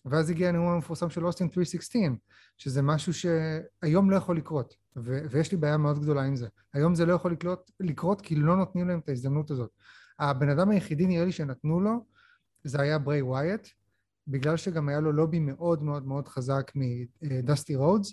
[0.05, 2.02] ואז הגיע הנאום המפורסם של אוסטין 316,
[2.59, 6.48] שזה משהו שהיום לא יכול לקרות, ו- ויש לי בעיה מאוד גדולה עם זה.
[6.74, 9.70] היום זה לא יכול לקרות, לקרות כי לא נותנים להם את ההזדמנות הזאת.
[10.18, 12.07] הבן אדם היחידי נראה לי שנתנו לו
[12.64, 13.68] זה היה ברי ווייט,
[14.28, 16.72] בגלל שגם היה לו לובי מאוד מאוד מאוד חזק
[17.22, 18.12] מדסטי רודס,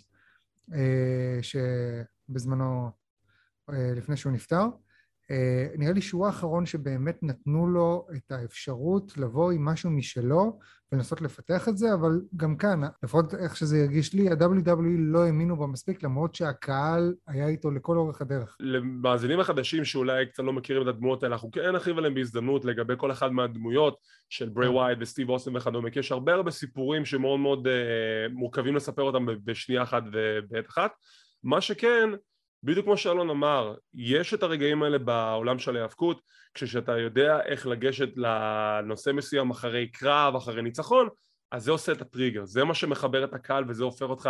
[1.41, 2.91] שבזמנו,
[3.69, 4.65] לפני שהוא נפטר.
[5.31, 10.59] אה, נראה לי שהוא האחרון שבאמת נתנו לו את האפשרות לבוא עם משהו משלו
[10.91, 15.55] ולנסות לפתח את זה, אבל גם כאן, לפחות איך שזה הרגיש לי, ה-WWE לא האמינו
[15.55, 18.57] בו מספיק, למרות שהקהל היה איתו לכל אורך הדרך.
[18.59, 22.93] למאזינים החדשים שאולי קצת לא מכירים את הדמויות האלה, אנחנו כן נרחיב עליהם בהזדמנות לגבי
[22.97, 23.97] כל אחד מהדמויות
[24.29, 28.75] של ברי ווייד וסטיב אוסם וכדומה, כי יש הרבה הרבה סיפורים שמאוד מאוד uh, מורכבים
[28.75, 30.91] לספר אותם בשנייה אחת ובעת אחת.
[31.43, 32.09] מה שכן,
[32.63, 36.21] בדיוק כמו שאלון אמר, יש את הרגעים האלה בעולם של ההיאבקות,
[36.53, 41.07] כשאתה יודע איך לגשת לנושא מסוים אחרי קרב, אחרי ניצחון,
[41.51, 44.29] אז זה עושה את הטריגר, זה מה שמחבר את הקהל וזה הופך אותך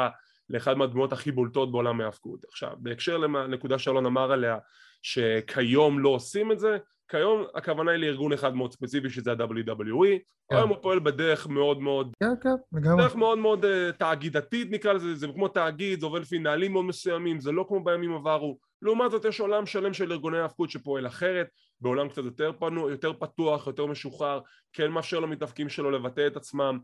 [0.50, 2.46] לאחד מהדמויות הכי בולטות בעולם ההיאבקות.
[2.46, 4.58] עכשיו, בהקשר לנקודה שאלון אמר עליה,
[5.02, 6.78] שכיום לא עושים את זה,
[7.10, 10.20] כיום הכוונה היא לארגון אחד מאוד ספציפי שזה ה-WWE,
[10.50, 10.56] כן.
[10.56, 13.04] היום הוא פועל בדרך מאוד מאוד, כן, כן, לגמרי.
[13.04, 13.68] דרך מאוד מאוד uh,
[13.98, 17.84] תאגידתית נקרא לזה, זה כמו תאגיד, זה עובד לפי נהלים מאוד מסוימים, זה לא כמו
[17.84, 21.48] בימים עברו, לעומת זאת יש עולם שלם של ארגוני ההפקות שפועל אחרת,
[21.82, 24.40] בעולם קצת יותר, פנו, יותר פתוח, יותר משוחרר,
[24.74, 26.80] כן מאפשר למתאפקים שלו לבטא את עצמם,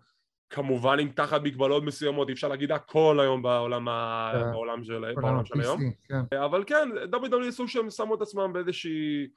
[0.49, 4.31] כמובן עם תחת מגבלות מסוימות, אי אפשר להגיד הכל היום בעולם, ה...
[4.33, 4.51] כן.
[4.51, 6.37] בעולם של, בעולם של היום, כן.
[6.37, 9.27] אבל כן, WWE סוג שהם שמו את עצמם באיזושהי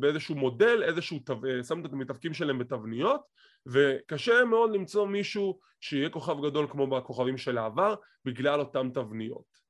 [0.00, 1.18] באיזשהו מודל, איזשהו,
[1.68, 3.20] שמו את המתאבקים שלהם בתבניות
[3.66, 9.62] וקשה מאוד למצוא מישהו שיהיה כוכב גדול כמו בכוכבים של העבר בגלל אותם תבניות.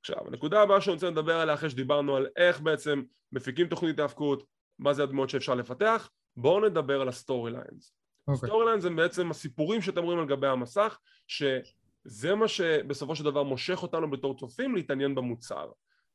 [0.00, 4.46] עכשיו, הנקודה הבאה שאני רוצה לדבר עליה אחרי שדיברנו על איך בעצם מפיקים תוכנית היאבקות,
[4.78, 7.92] מה זה הדמויות שאפשר לפתח, בואו נדבר על ה-story lines.
[8.28, 13.42] ה-story lines הם בעצם הסיפורים שאתם רואים על גבי המסך, שזה מה שבסופו של דבר
[13.42, 15.70] מושך אותנו בתור צופים להתעניין במוצר.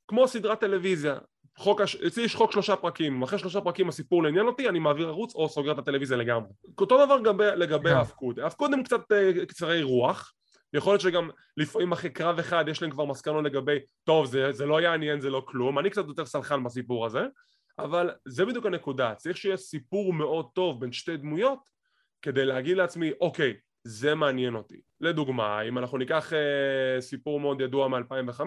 [0.08, 1.17] כמו סדרת טלוויזיה,
[1.57, 5.07] חוק, אצלי יש חוק שלושה פרקים, אחרי שלושה פרקים הסיפור לא מעניין אותי, אני מעביר
[5.07, 6.49] ערוץ או סוגר את הטלוויזיה לגמרי.
[6.81, 7.95] אותו דבר לגבי, לגבי היאבקות.
[7.95, 10.33] ההיאבקות, ההיאבקות הם קצת uh, קצרי רוח,
[10.73, 14.65] יכול להיות שגם לפעמים אחרי קרב אחד יש להם כבר מסקנות לגבי, טוב זה, זה
[14.65, 17.21] לא יעניין, זה לא כלום, אני קצת יותר סלחן בסיפור הזה,
[17.79, 21.59] אבל זה בדיוק הנקודה, צריך שיהיה סיפור מאוד טוב בין שתי דמויות
[22.21, 24.81] כדי להגיד לעצמי, אוקיי, זה מעניין אותי.
[25.01, 28.41] לדוגמה, אם אנחנו ניקח uh, סיפור מאוד ידוע מ-2005,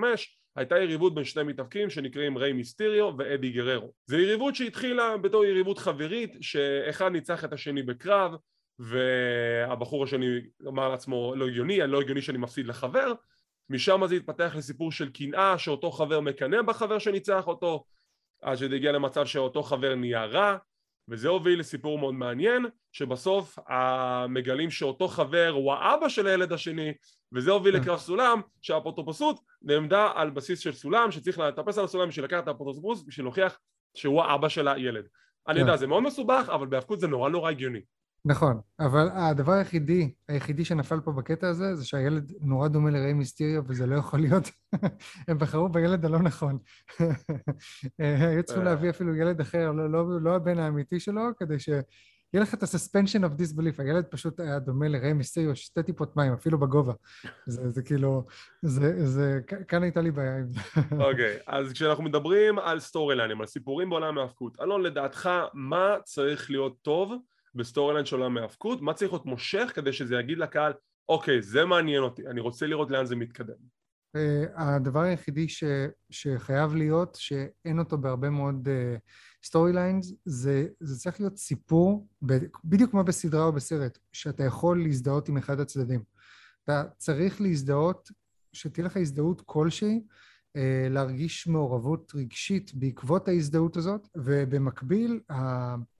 [0.56, 3.92] הייתה יריבות בין שני מתאבקים שנקראים ריי מיסטיריו ואדי גררו.
[4.06, 8.32] זו יריבות שהתחילה בתור יריבות חברית, שאחד ניצח את השני בקרב,
[8.78, 10.26] והבחור השני
[10.68, 13.12] אמר לעצמו לא הגיוני, לא הגיוני שאני מפסיד לחבר,
[13.70, 17.84] משם זה התפתח לסיפור של קנאה שאותו חבר מקנא בחבר שניצח אותו,
[18.42, 20.56] עד שזה הגיע למצב שאותו חבר נהיה רע,
[21.08, 23.58] וזה הוביל לסיפור מאוד מעניין, שבסוף
[24.28, 26.92] מגלים שאותו חבר הוא האבא של הילד השני,
[27.32, 27.82] וזה הוביל כן.
[27.82, 32.48] לקרב סולם, שהאפוטרופסות נעמדה על בסיס של סולם, שצריך לטפס על הסולם בשביל לקחת את
[32.48, 33.58] האפוטרופסות, בשביל להוכיח
[33.96, 35.04] שהוא האבא של הילד.
[35.48, 35.78] אני יודע, כן.
[35.78, 37.80] זה מאוד מסובך, אבל בהאבקות זה נורא נורא הגיוני.
[38.26, 43.62] נכון, אבל הדבר היחידי, היחידי שנפל פה בקטע הזה, זה שהילד נורא דומה לריי מיסטיריו,
[43.66, 44.50] וזה לא יכול להיות.
[45.28, 46.58] הם בחרו בילד הלא נכון.
[47.98, 51.82] היו צריכים להביא אפילו ילד אחר, לא, לא, לא הבן האמיתי שלו, כדי שיהיה
[52.34, 53.82] לך את ה-suspension of disbelief.
[53.82, 56.92] הילד פשוט היה דומה לריי מיסטיריו, שתי טיפות מים, אפילו בגובה.
[57.46, 58.26] זה, זה כאילו,
[58.62, 60.60] זה, זה, כאן הייתה לי בעיה עם זה.
[61.10, 66.50] אוקיי, אז כשאנחנו מדברים על story lines, על סיפורים בעולם ההיאבקות, אלון, לדעתך, מה צריך
[66.50, 67.14] להיות טוב?
[67.54, 70.72] ב-story line של עולם ההיאבקות, מה צריך להיות מושך כדי שזה יגיד לקהל,
[71.08, 73.74] אוקיי, זה מעניין אותי, אני רוצה לראות לאן זה מתקדם.
[74.16, 74.18] Uh,
[74.54, 75.64] הדבר היחידי ש,
[76.10, 78.68] שחייב להיות, שאין אותו בהרבה מאוד
[79.44, 82.32] story uh, lines, זה, זה צריך להיות סיפור, ב,
[82.64, 86.02] בדיוק כמו בסדרה או בסרט, שאתה יכול להזדהות עם אחד הצדדים.
[86.64, 88.10] אתה צריך להזדהות,
[88.52, 90.00] שתהיה לך הזדהות כלשהי, אה,
[90.90, 95.20] להרגיש מעורבות רגשית בעקבות ההזדהות הזאת, ובמקביל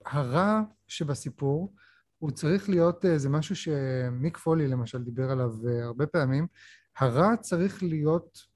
[0.05, 1.73] הרע שבסיפור
[2.19, 6.47] הוא צריך להיות, אה, זה משהו שמיק פולי למשל דיבר עליו אה, הרבה פעמים,
[6.97, 8.55] הרע צריך להיות,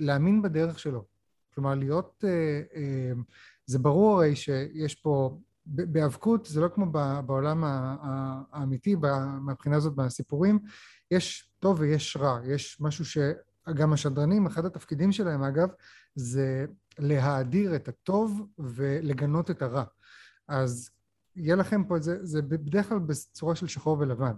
[0.00, 1.04] להאמין בדרך שלו.
[1.54, 2.24] כלומר, להיות,
[3.66, 6.86] זה ברור הרי שיש פה, בהיאבקות זה לא כמו
[7.26, 7.64] בעולם
[8.52, 8.94] האמיתי,
[9.40, 10.58] מהבחינה הזאת בסיפורים,
[11.10, 13.18] יש טוב ויש רע, יש משהו ש...
[13.70, 15.68] גם השדרנים, אחד התפקידים שלהם אגב,
[16.14, 16.66] זה
[16.98, 19.84] להאדיר את הטוב ולגנות את הרע.
[20.48, 20.90] אז
[21.36, 24.32] יהיה לכם פה את זה, זה בדרך כלל בצורה של שחור ולבן.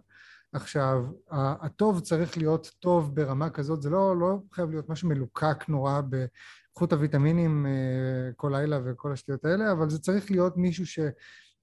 [0.53, 6.01] עכשיו, הטוב צריך להיות טוב ברמה כזאת, זה לא, לא חייב להיות משהו מלוקק נורא
[6.01, 10.99] בחוט הוויטמינים אה, כל לילה וכל השטויות האלה, אבל זה צריך להיות מישהו ש...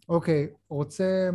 [0.09, 1.29] אוקיי, רוצה,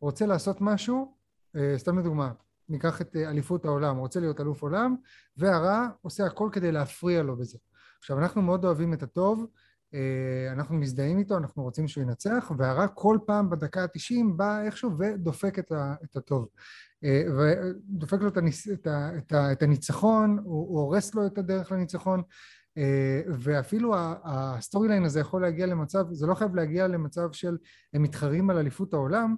[0.00, 1.14] רוצה לעשות משהו,
[1.56, 2.32] אה, סתם לדוגמה,
[2.68, 4.96] ניקח את אה, אליפות העולם, רוצה להיות אלוף עולם,
[5.36, 7.58] והרע עושה הכל כדי להפריע לו בזה.
[7.98, 9.46] עכשיו, אנחנו מאוד אוהבים את הטוב,
[10.52, 15.58] אנחנו מזדהים איתו, אנחנו רוצים שהוא ינצח, והרע כל פעם בדקה ה-90 בא איכשהו ודופק
[15.58, 16.48] את, ה, את הטוב.
[17.38, 21.38] ודופק לו את, הניס, את, ה, את, ה, את הניצחון, הוא, הוא הורס לו את
[21.38, 22.22] הדרך לניצחון,
[23.28, 27.56] ואפילו ה-story line הזה יכול להגיע למצב, זה לא חייב להגיע למצב של
[27.94, 29.36] הם מתחרים על אליפות העולם,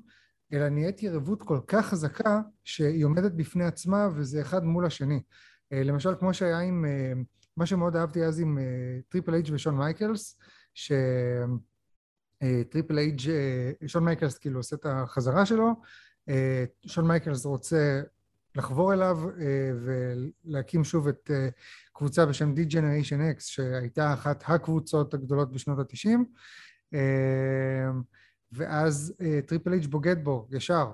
[0.52, 5.22] אלא נהיית יריבות כל כך חזקה שהיא עומדת בפני עצמה וזה אחד מול השני.
[5.70, 6.84] למשל כמו שהיה עם,
[7.56, 8.58] מה שמאוד אהבתי אז עם
[9.08, 10.38] Triple H ושון מייקלס,
[10.74, 11.58] ש-Triple
[12.98, 13.20] H,
[13.86, 15.72] שון מייקלס כאילו עושה את החזרה שלו,
[16.86, 18.02] שון מייקלס רוצה
[18.56, 19.18] לחבור אליו
[20.44, 21.30] ולהקים שוב את
[21.92, 26.24] קבוצה בשם D-Generation X שהייתה אחת הקבוצות הגדולות בשנות התשעים
[28.52, 29.14] ואז
[29.46, 30.92] Triple H בוגד בו ישר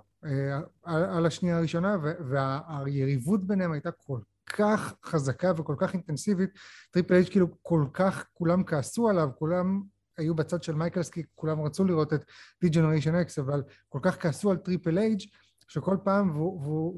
[0.83, 1.97] על השנייה הראשונה
[2.31, 6.51] והיריבות ביניהם הייתה כל כך חזקה וכל כך אינטנסיבית
[6.91, 9.83] Triple H כאילו כל כך כולם כעסו עליו כולם
[10.19, 12.25] היו בצד של מייקלס כי כולם רצו לראות את
[12.65, 15.21] D-Generation X אבל כל כך כעסו על Triple H
[15.69, 16.39] שכל פעם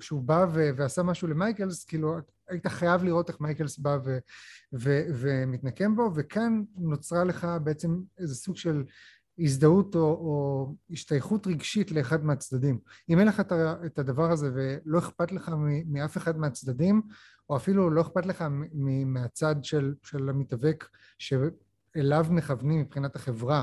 [0.01, 2.17] שהוא בא ועשה משהו למייקלס כאילו
[2.49, 4.19] היית חייב לראות איך מייקלס בא ו,
[4.73, 8.85] ו, ומתנקם בו וכאן נוצרה לך בעצם איזה סוג של
[9.39, 12.79] הזדהות או, או השתייכות רגשית לאחד מהצדדים.
[13.11, 13.43] אם אין לך
[13.87, 15.53] את הדבר הזה ולא אכפת לך
[15.87, 17.03] מאף אחד מהצדדים,
[17.51, 18.45] או אפילו לא אכפת לך
[19.07, 23.63] מהצד של, של המתאבק שאליו מכוונים מבחינת החברה,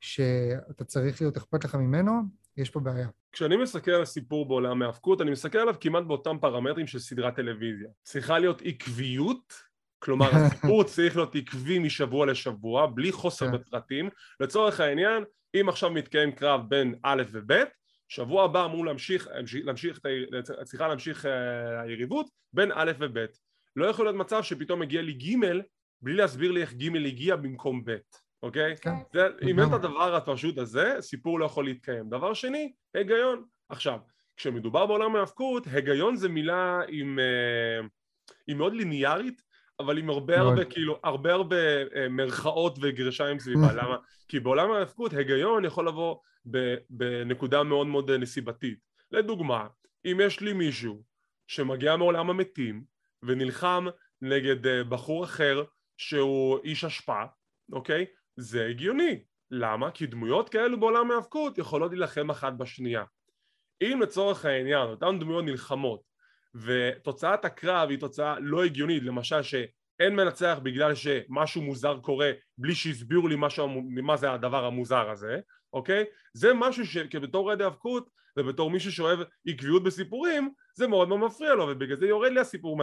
[0.00, 2.12] שאתה צריך להיות אכפת לך ממנו,
[2.56, 3.08] יש פה בעיה.
[3.32, 7.88] כשאני מסתכל על הסיפור בעולם ההאבקות, אני מסתכל עליו כמעט באותם פרמטרים של סדרת טלוויזיה.
[8.02, 9.52] צריכה להיות עקביות
[9.98, 13.52] כלומר הסיפור צריך להיות עקבי משבוע לשבוע בלי חוסר כן.
[13.52, 14.08] בפרטים
[14.40, 15.24] לצורך העניין
[15.60, 17.52] אם עכשיו מתקיים קרב בין א' וב'
[18.08, 19.28] שבוע הבא אמור להמשיך,
[19.64, 20.00] להמשיך
[20.64, 23.26] צריכה להמשיך אה, היריבות בין א' וב'
[23.76, 25.36] לא יכול להיות מצב שפתאום מגיע לי ג'
[26.02, 27.96] בלי להסביר לי איך ג' הגיע במקום ב'
[28.42, 28.76] אוקיי?
[28.76, 28.94] כן.
[29.12, 33.98] זה, אם אין את הדבר הפשוט הזה סיפור לא יכול להתקיים דבר שני היגיון עכשיו
[34.36, 37.86] כשמדובר בעולם ההאבקות היגיון זה מילה עם, אה,
[38.46, 39.42] היא מאוד ליניארית
[39.80, 41.56] אבל עם הרבה הרבה כאילו הרבה הרבה
[41.96, 43.96] אה, מרכאות וגרשיים סביבה למה?
[44.28, 46.16] כי בעולם ההפקות היגיון יכול לבוא
[46.90, 48.78] בנקודה מאוד מאוד נסיבתית
[49.10, 49.66] לדוגמה
[50.04, 51.02] אם יש לי מישהו
[51.46, 52.84] שמגיע מעולם המתים
[53.22, 53.86] ונלחם
[54.22, 55.64] נגד אה, בחור אחר
[55.96, 57.26] שהוא איש השפעה
[57.72, 58.06] אוקיי?
[58.36, 59.90] זה הגיוני למה?
[59.90, 63.04] כי דמויות כאלו בעולם ההאבקות יכולות להילחם אחת בשנייה
[63.82, 66.00] אם לצורך העניין אותן דמויות נלחמות
[66.64, 73.28] ותוצאת הקרב היא תוצאה לא הגיונית למשל שאין מנצח בגלל שמשהו מוזר קורה בלי שהסבירו
[73.28, 75.40] לי משהו, מה זה הדבר המוזר הזה
[75.72, 76.04] אוקיי?
[76.32, 81.68] זה משהו שכבתור רדי האבקות ובתור מישהו שאוהב עקביות בסיפורים זה מאוד מאוד מפריע לו
[81.68, 82.80] ובגלל זה יורד לי הסיפור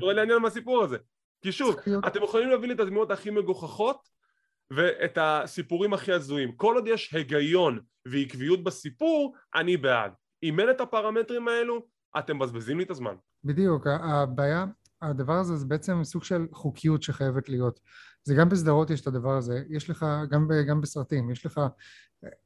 [0.00, 0.96] יורד לי העניין מהסיפור הזה.
[1.42, 4.08] כי שוב אתם יכולים להבין את הדמויות הכי מגוחכות
[4.70, 6.56] ואת הסיפורים הכי הזויים.
[6.56, 10.12] כל עוד יש היגיון ועקביות בסיפור אני בעד.
[10.42, 11.86] אם אין את הפרמטרים האלו
[12.18, 13.14] אתם מבזבזים לי את הזמן.
[13.44, 14.64] בדיוק, הבעיה,
[15.02, 17.80] הדבר הזה זה בעצם סוג של חוקיות שחייבת להיות.
[18.24, 21.60] זה גם בסדרות יש את הדבר הזה, יש לך, גם, גם בסרטים, יש לך,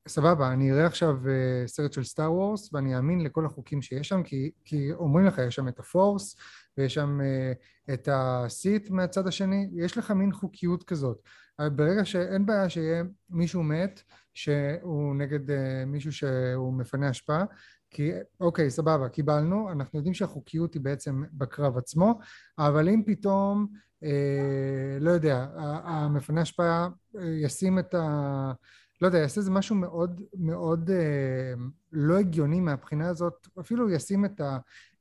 [0.09, 4.22] סבבה, אני אראה עכשיו אה, סרט של סטאר וורס ואני אאמין לכל החוקים שיש שם,
[4.22, 6.37] כי, כי אומרים לך, יש שם את הפורס
[6.79, 11.22] ויש שם uh, את הסיט מהצד השני, יש לך מין חוקיות כזאת.
[11.59, 14.03] ברגע שאין בעיה שיהיה מישהו מת,
[14.35, 15.40] שהוא נגד
[15.87, 17.44] מישהו שהוא מפנה השפעה,
[17.92, 22.18] כי אוקיי סבבה קיבלנו אנחנו יודעים שהחוקיות היא בעצם בקרב עצמו
[22.59, 23.66] אבל אם פתאום
[24.05, 25.46] אה, לא יודע
[25.85, 28.52] המפנה השפעה אה, ישים את ה...
[29.00, 31.55] לא יודע יעשה איזה משהו מאוד מאוד אה,
[31.92, 34.59] לא הגיוני מהבחינה הזאת אפילו ישים את, ה,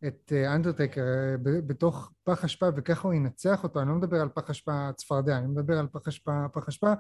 [0.08, 4.50] את אנדרטקר אה, בתוך פח אשפה וככה הוא ינצח אותו אני לא מדבר על פח
[4.50, 6.94] אשפה צפרדע אני מדבר על פח אשפה פח אשפה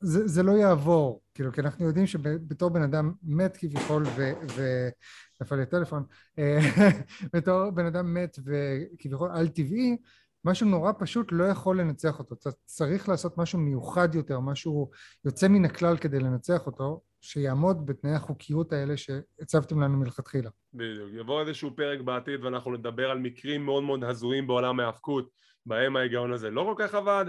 [0.00, 5.62] זה, זה לא יעבור, כאילו, כי אנחנו יודעים שבתור בן אדם מת כביכול ונפל לי
[5.62, 6.04] הטלפון,
[6.38, 6.58] אה,
[7.34, 9.96] בתור בן אדם מת וכביכול על טבעי,
[10.44, 14.90] משהו נורא פשוט לא יכול לנצח אותו, אתה צריך לעשות משהו מיוחד יותר, משהו
[15.24, 20.50] יוצא מן הכלל כדי לנצח אותו, שיעמוד בתנאי החוקיות האלה שהצבתם לנו מלכתחילה.
[20.74, 25.30] בדיוק, יבוא איזשהו פרק בעתיד ואנחנו נדבר על מקרים מאוד מאוד הזויים בעולם ההאבקות,
[25.66, 27.26] בהם ההיגיון הזה לא כל כך עבד,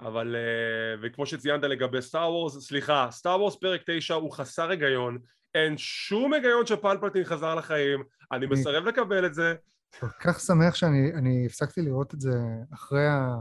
[0.00, 5.18] אבל אה, וכמו שציינת לגבי סטאר וורס, סליחה, סטאר וורס פרק 9 הוא חסר היגיון,
[5.54, 8.02] אין שום היגיון שפלפלטין חזר לחיים,
[8.32, 9.54] אני מסרב לקבל את זה.
[10.00, 12.38] כל כך שמח שאני הפסקתי לראות את זה
[12.74, 13.34] אחרי, ה,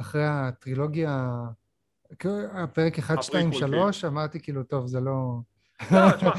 [0.00, 1.28] אחרי הטרילוגיה,
[2.52, 5.40] הפרק 1, 2, 3, אמרתי כאילו, טוב, זה לא...
[5.92, 6.32] לא,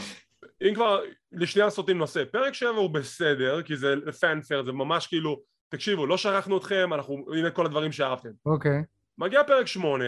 [0.62, 1.00] אם כבר
[1.32, 6.18] לשנייה סוטים נושא, פרק 7 הוא בסדר, כי זה פאנפר, זה ממש כאילו, תקשיבו, לא
[6.18, 8.30] שכחנו אתכם, אנחנו, הנה כל הדברים שאהבתם.
[8.46, 8.82] אוקיי.
[8.82, 8.97] Okay.
[9.18, 10.06] מגיע פרק שמונה,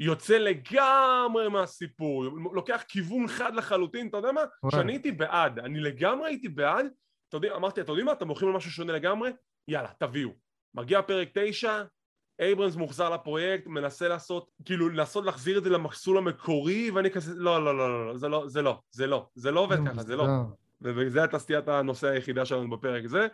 [0.00, 4.40] יוצא לגמרי מהסיפור, לוקח כיוון חד לחלוטין, אתה יודע מה?
[4.70, 6.86] שאני הייתי בעד, אני לגמרי הייתי בעד,
[7.28, 9.30] אתה יודע, אמרתי, אתה יודעים מה, אתם הולכים על משהו שונה לגמרי?
[9.68, 10.30] יאללה, תביאו.
[10.74, 11.82] מגיע פרק תשע,
[12.40, 17.64] אייברנס מוחזר לפרויקט, מנסה לעשות, כאילו לנסות להחזיר את זה למסלול המקורי, ואני כזה, לא,
[17.64, 20.24] לא, לא, לא, זה לא, זה לא, זה לא, זה לא עובד ככה, זה לא.
[20.82, 23.26] וזה הייתה סטיית הנושא היחידה שלנו בפרק הזה,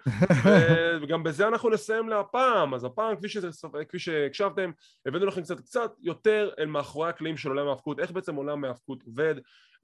[1.03, 3.49] וגם בזה אנחנו נסיים להפעם, אז הפעם כפי, שזה,
[3.89, 4.71] כפי שהקשבתם,
[5.07, 9.03] הבאנו לכם קצת קצת יותר אל מאחורי הקלעים של עולם ההאבקות, איך בעצם עולם ההאבקות
[9.03, 9.35] עובד,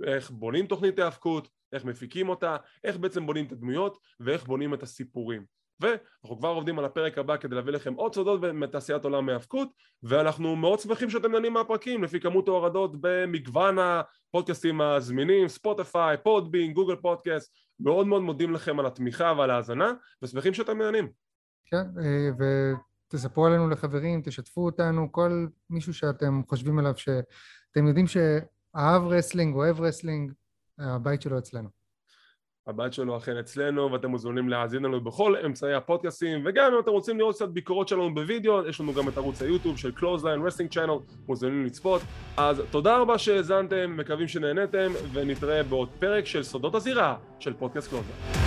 [0.06, 4.82] איך בונים תוכנית ההאבקות, איך מפיקים אותה, איך בעצם בונים את הדמויות, ואיך בונים את
[4.82, 5.57] הסיפורים.
[5.80, 9.68] ואנחנו כבר עובדים על הפרק הבא כדי להביא לכם עוד סודות מתעשיית עולם ההאבקות
[10.02, 16.96] ואנחנו מאוד שמחים שאתם נהנים מהפרקים לפי כמות ההורדות במגוון הפודקאסטים הזמינים, ספוטיפיי, פודבין, גוגל
[16.96, 21.08] פודקאסט מאוד מאוד מודים לכם על התמיכה ועל ההאזנה ושמחים שאתם נהנים.
[21.66, 22.30] כן, אה,
[23.08, 29.80] ותספרו עלינו לחברים, תשתפו אותנו, כל מישהו שאתם חושבים עליו שאתם יודעים שאהב wrestling, אוהב
[29.80, 30.32] wrestling,
[30.78, 31.77] הבית שלו אצלנו.
[32.68, 37.18] הבית שלו אכן אצלנו ואתם מוזמנים להאזין לנו בכל אמצעי הפודקאסים וגם אם אתם רוצים
[37.18, 40.92] לראות קצת ביקורות שלנו בווידאו יש לנו גם את ערוץ היוטיוב של Clothesline Wrestling Channel
[41.28, 42.02] מוזמנים לצפות.
[42.36, 48.37] אז תודה רבה שהאזנתם מקווים שנהנתם ונתראה בעוד פרק של סודות הזירה של פודקאסט Clothesline